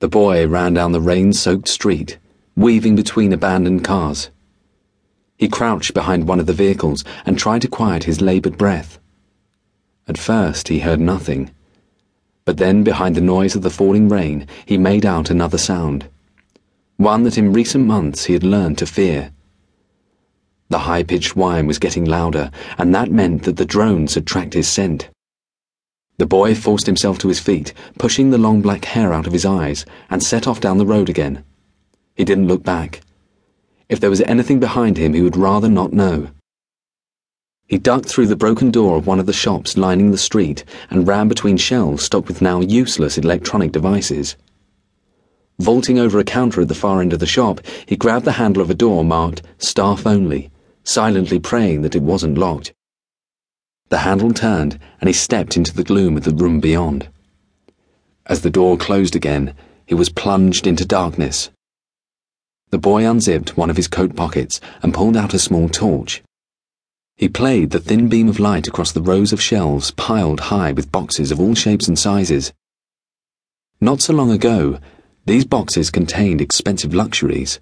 [0.00, 2.18] The boy ran down the rain soaked street,
[2.56, 4.30] weaving between abandoned cars.
[5.36, 8.98] He crouched behind one of the vehicles and tried to quiet his laboured breath.
[10.08, 11.50] At first, he heard nothing.
[12.46, 16.08] But then, behind the noise of the falling rain, he made out another sound.
[16.96, 19.32] One that in recent months he had learned to fear.
[20.70, 24.54] The high pitched whine was getting louder, and that meant that the drones had tracked
[24.54, 25.10] his scent.
[26.20, 29.46] The boy forced himself to his feet, pushing the long black hair out of his
[29.46, 31.44] eyes, and set off down the road again.
[32.14, 33.00] He didn't look back.
[33.88, 36.28] If there was anything behind him, he would rather not know.
[37.68, 41.08] He ducked through the broken door of one of the shops lining the street and
[41.08, 44.36] ran between shelves stocked with now useless electronic devices.
[45.58, 48.62] Vaulting over a counter at the far end of the shop, he grabbed the handle
[48.62, 50.50] of a door marked Staff Only,
[50.84, 52.74] silently praying that it wasn't locked.
[53.90, 57.08] The handle turned, and he stepped into the gloom of the room beyond.
[58.24, 59.52] As the door closed again,
[59.84, 61.50] he was plunged into darkness.
[62.70, 66.22] The boy unzipped one of his coat pockets and pulled out a small torch.
[67.16, 70.92] He played the thin beam of light across the rows of shelves piled high with
[70.92, 72.52] boxes of all shapes and sizes.
[73.80, 74.78] Not so long ago,
[75.26, 77.58] these boxes contained expensive luxuries.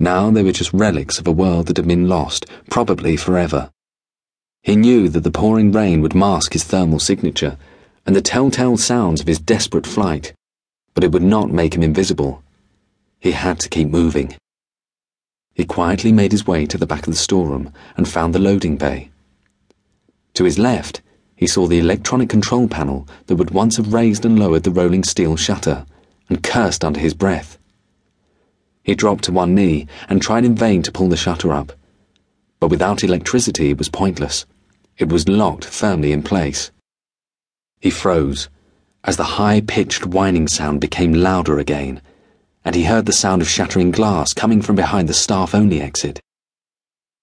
[0.00, 3.70] Now they were just relics of a world that had been lost, probably forever.
[4.62, 7.56] He knew that the pouring rain would mask his thermal signature
[8.04, 10.34] and the telltale sounds of his desperate flight,
[10.94, 12.42] but it would not make him invisible.
[13.18, 14.34] He had to keep moving.
[15.54, 18.76] He quietly made his way to the back of the storeroom and found the loading
[18.76, 19.10] bay.
[20.34, 21.00] To his left,
[21.36, 25.04] he saw the electronic control panel that would once have raised and lowered the rolling
[25.04, 25.86] steel shutter,
[26.28, 27.58] and cursed under his breath.
[28.82, 31.72] He dropped to one knee and tried in vain to pull the shutter up
[32.60, 34.46] but without electricity it was pointless.
[34.98, 36.70] It was locked firmly in place.
[37.80, 38.48] He froze
[39.02, 42.02] as the high pitched whining sound became louder again,
[42.64, 46.20] and he heard the sound of shattering glass coming from behind the staff only exit.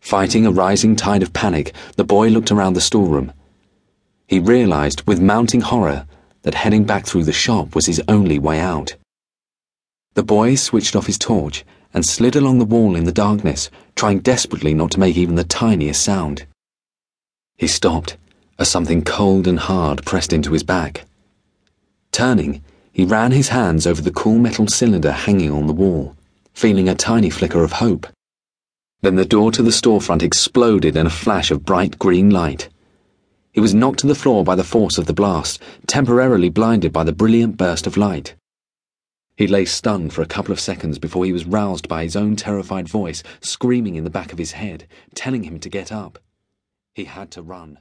[0.00, 3.32] Fighting a rising tide of panic, the boy looked around the storeroom.
[4.26, 6.06] He realized with mounting horror
[6.42, 8.96] that heading back through the shop was his only way out.
[10.14, 14.20] The boy switched off his torch and slid along the wall in the darkness, trying
[14.20, 16.46] desperately not to make even the tiniest sound.
[17.56, 18.16] He stopped
[18.58, 21.06] as something cold and hard pressed into his back.
[22.12, 22.62] Turning,
[22.92, 26.14] he ran his hands over the cool metal cylinder hanging on the wall,
[26.52, 28.06] feeling a tiny flicker of hope.
[29.00, 32.68] Then the door to the storefront exploded in a flash of bright green light.
[33.52, 37.04] He was knocked to the floor by the force of the blast, temporarily blinded by
[37.04, 38.34] the brilliant burst of light.
[39.40, 42.36] He lay stunned for a couple of seconds before he was roused by his own
[42.36, 46.18] terrified voice screaming in the back of his head, telling him to get up.
[46.92, 47.78] He had to run.